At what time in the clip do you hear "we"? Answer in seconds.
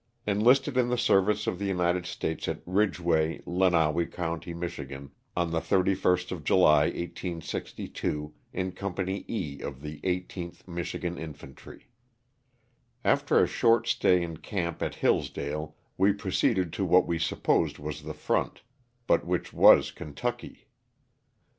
15.99-16.13, 17.05-17.19